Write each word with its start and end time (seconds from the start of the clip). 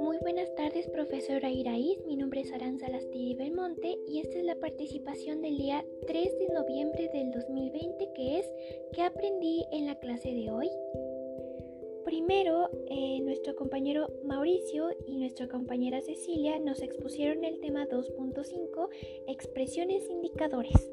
Muy 0.00 0.16
buenas 0.22 0.54
tardes, 0.54 0.88
profesora 0.88 1.50
Iraíz. 1.50 1.98
Mi 2.06 2.16
nombre 2.16 2.40
es 2.40 2.50
Aranza 2.52 2.88
Lastiri 2.88 3.34
Belmonte 3.34 3.98
y 4.08 4.20
esta 4.20 4.38
es 4.38 4.44
la 4.44 4.54
participación 4.54 5.42
del 5.42 5.58
día 5.58 5.84
3 6.06 6.38
de 6.38 6.48
noviembre 6.54 7.10
del 7.12 7.30
2020, 7.32 8.12
que 8.14 8.38
es 8.38 8.50
¿Qué 8.94 9.02
aprendí 9.02 9.66
en 9.70 9.84
la 9.86 9.98
clase 9.98 10.32
de 10.32 10.50
hoy? 10.50 10.70
Primero, 12.06 12.70
eh, 12.88 13.20
nuestro 13.20 13.54
compañero 13.54 14.08
Mauricio 14.24 14.88
y 15.06 15.18
nuestra 15.18 15.46
compañera 15.48 16.00
Cecilia 16.00 16.58
nos 16.58 16.80
expusieron 16.80 17.44
el 17.44 17.60
tema 17.60 17.86
2.5, 17.86 18.88
expresiones 19.26 20.08
indicadores. 20.08 20.90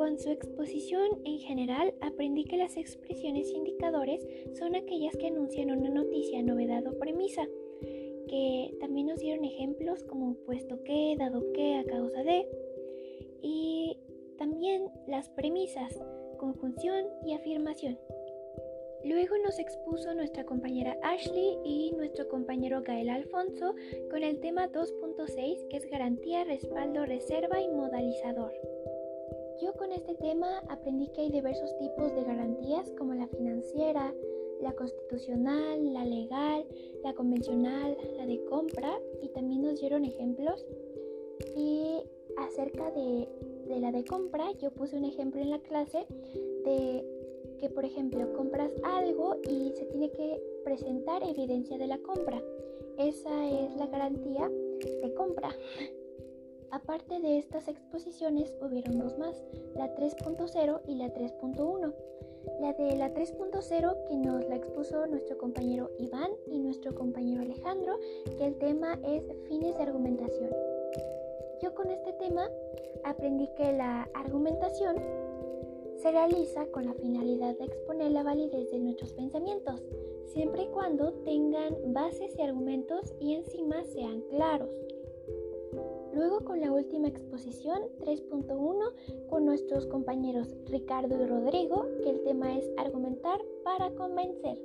Con 0.00 0.18
su 0.18 0.30
exposición 0.30 1.20
en 1.26 1.40
general 1.40 1.92
aprendí 2.00 2.44
que 2.44 2.56
las 2.56 2.78
expresiones 2.78 3.50
indicadores 3.50 4.26
son 4.58 4.74
aquellas 4.74 5.14
que 5.18 5.26
anuncian 5.26 5.70
una 5.70 5.90
noticia, 5.90 6.42
novedad 6.42 6.86
o 6.86 6.98
premisa, 6.98 7.46
que 8.26 8.74
también 8.80 9.08
nos 9.08 9.20
dieron 9.20 9.44
ejemplos 9.44 10.02
como 10.04 10.36
puesto 10.46 10.82
que, 10.84 11.16
dado 11.18 11.52
que, 11.52 11.74
a 11.74 11.84
causa 11.84 12.22
de, 12.22 12.48
y 13.42 13.98
también 14.38 14.88
las 15.06 15.28
premisas, 15.28 16.02
conjunción 16.38 17.04
y 17.26 17.34
afirmación. 17.34 17.98
Luego 19.04 19.36
nos 19.44 19.58
expuso 19.58 20.14
nuestra 20.14 20.46
compañera 20.46 20.96
Ashley 21.02 21.58
y 21.62 21.92
nuestro 21.92 22.26
compañero 22.30 22.80
Gael 22.80 23.10
Alfonso 23.10 23.74
con 24.10 24.22
el 24.22 24.40
tema 24.40 24.66
2.6 24.68 25.68
que 25.68 25.76
es 25.76 25.84
garantía, 25.90 26.44
respaldo, 26.44 27.04
reserva 27.04 27.60
y 27.60 27.68
modalizador. 27.68 28.54
Yo 29.60 29.74
con 29.74 29.92
este 29.92 30.14
tema 30.14 30.62
aprendí 30.68 31.08
que 31.08 31.20
hay 31.20 31.30
diversos 31.30 31.76
tipos 31.78 32.14
de 32.14 32.24
garantías 32.24 32.90
como 32.96 33.12
la 33.12 33.26
financiera, 33.28 34.14
la 34.60 34.72
constitucional, 34.72 35.92
la 35.92 36.04
legal, 36.04 36.64
la 37.04 37.12
convencional, 37.14 37.96
la 38.16 38.26
de 38.26 38.42
compra 38.44 38.98
y 39.20 39.28
también 39.28 39.62
nos 39.62 39.80
dieron 39.80 40.04
ejemplos. 40.04 40.64
Y 41.56 42.02
acerca 42.38 42.90
de, 42.92 43.28
de 43.68 43.80
la 43.80 43.92
de 43.92 44.04
compra, 44.04 44.50
yo 44.60 44.70
puse 44.70 44.96
un 44.96 45.04
ejemplo 45.04 45.42
en 45.42 45.50
la 45.50 45.58
clase 45.58 46.06
de 46.64 47.04
que, 47.58 47.68
por 47.68 47.84
ejemplo, 47.84 48.32
compras 48.32 48.72
algo 48.82 49.36
y 49.46 49.72
se 49.72 49.84
tiene 49.86 50.10
que 50.10 50.42
presentar 50.64 51.22
evidencia 51.22 51.76
de 51.76 51.86
la 51.86 51.98
compra. 51.98 52.42
Esa 52.96 53.48
es 53.50 53.76
la 53.76 53.86
garantía 53.86 54.50
de 55.02 55.14
compra. 55.14 55.50
Aparte 56.72 57.18
de 57.20 57.38
estas 57.38 57.66
exposiciones, 57.66 58.54
hubieron 58.60 58.98
dos 58.98 59.18
más, 59.18 59.42
la 59.74 59.94
3.0 59.96 60.80
y 60.86 60.94
la 60.94 61.12
3.1. 61.12 61.94
La 62.60 62.72
de 62.72 62.96
la 62.96 63.12
3.0 63.12 64.04
que 64.08 64.16
nos 64.16 64.48
la 64.48 64.56
expuso 64.56 65.06
nuestro 65.06 65.36
compañero 65.36 65.90
Iván 65.98 66.30
y 66.46 66.58
nuestro 66.58 66.94
compañero 66.94 67.42
Alejandro, 67.42 67.98
que 68.38 68.46
el 68.46 68.56
tema 68.58 68.98
es 69.04 69.24
fines 69.48 69.76
de 69.76 69.82
argumentación. 69.82 70.50
Yo 71.60 71.74
con 71.74 71.90
este 71.90 72.12
tema 72.14 72.48
aprendí 73.04 73.48
que 73.56 73.72
la 73.72 74.08
argumentación 74.14 74.96
se 75.96 76.10
realiza 76.10 76.66
con 76.66 76.86
la 76.86 76.94
finalidad 76.94 77.58
de 77.58 77.66
exponer 77.66 78.12
la 78.12 78.22
validez 78.22 78.70
de 78.70 78.78
nuestros 78.78 79.12
pensamientos, 79.12 79.82
siempre 80.26 80.62
y 80.62 80.68
cuando 80.68 81.12
tengan 81.24 81.76
bases 81.92 82.34
y 82.38 82.42
argumentos 82.42 83.12
y 83.20 83.34
encima 83.34 83.84
sean 83.84 84.22
claros. 84.30 84.70
Luego 86.12 86.40
con 86.44 86.60
la 86.60 86.72
última 86.72 87.06
exposición 87.06 87.82
3.1 88.00 89.28
con 89.28 89.44
nuestros 89.44 89.86
compañeros 89.86 90.56
Ricardo 90.66 91.22
y 91.22 91.26
Rodrigo, 91.26 91.86
que 92.02 92.10
el 92.10 92.22
tema 92.22 92.56
es 92.56 92.68
argumentar 92.76 93.40
para 93.62 93.90
convencer. 93.94 94.60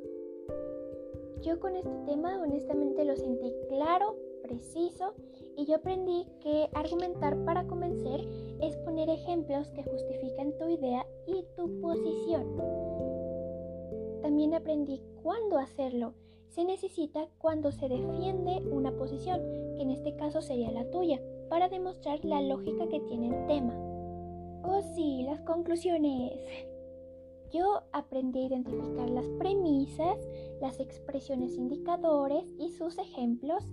Yo 1.42 1.60
con 1.60 1.76
este 1.76 1.96
tema 2.08 2.42
honestamente 2.42 3.06
lo 3.06 3.16
sentí 3.16 3.54
claro, 3.70 4.16
preciso 4.42 5.14
y 5.56 5.66
yo 5.66 5.76
aprendí 5.76 6.26
que 6.42 6.68
argumentar 6.74 7.38
para 7.46 7.68
convencer 7.68 8.28
es 8.62 8.76
poner 8.78 9.10
ejemplos 9.10 9.70
que 9.70 9.84
justifican 9.84 10.58
tu 10.58 10.68
idea 10.68 11.06
y 11.28 11.46
tu 11.56 11.80
posición. 11.80 12.46
También 14.24 14.56
aprendí 14.56 15.00
cuándo 15.22 15.60
hacerlo. 15.60 16.14
Se 16.50 16.64
necesita 16.64 17.28
cuando 17.38 17.72
se 17.72 17.88
defiende 17.88 18.64
una 18.72 18.92
posición, 18.94 19.42
que 19.76 19.84
en 19.84 19.92
este 19.92 20.16
caso 20.16 20.42
sería 20.42 20.72
la 20.72 20.90
tuya 20.90 21.22
para 21.50 21.70
demostrar 21.70 22.24
la 22.24 22.42
lógica 22.42 22.88
que 22.88 23.00
tiene 23.02 23.28
el 23.28 23.48
tema. 23.48 23.74
Oh 24.64 24.82
sí, 24.96 25.24
las 25.24 25.42
conclusiones. 25.42 26.34
Yo 27.52 27.84
aprendí 27.94 28.40
a 28.40 28.48
identificar 28.48 29.10
las 29.10 29.28
premisas, 29.40 30.18
las 30.60 30.80
expresiones 30.80 31.56
indicadores 31.56 32.54
y 32.60 32.72
sus 32.72 32.98
ejemplos. 32.98 33.64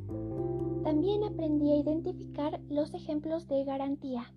También 0.85 1.25
aprendí 1.25 1.73
a 1.73 1.77
identificar 1.77 2.61
los 2.69 2.93
ejemplos 2.95 3.49
de 3.49 3.65
garantía. 3.65 4.33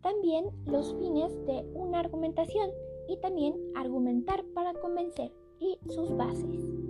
También 0.00 0.46
los 0.64 0.94
fines 0.94 1.32
de 1.46 1.64
una 1.74 2.00
argumentación 2.00 2.70
y 3.08 3.18
también 3.18 3.54
argumentar 3.76 4.44
para 4.54 4.74
convencer 4.74 5.32
y 5.60 5.78
sus 5.88 6.16
bases. 6.16 6.81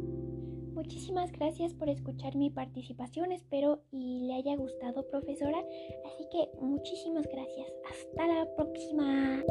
Muchísimas 0.74 1.30
gracias 1.32 1.74
por 1.74 1.88
escuchar 1.88 2.34
mi 2.36 2.50
participación, 2.50 3.32
espero 3.32 3.82
y 3.90 4.26
le 4.26 4.34
haya 4.34 4.56
gustado 4.56 5.06
profesora, 5.08 5.58
así 6.06 6.24
que 6.30 6.48
muchísimas 6.60 7.26
gracias. 7.26 7.72
Hasta 7.90 8.26
la 8.26 8.46
próxima. 8.56 9.42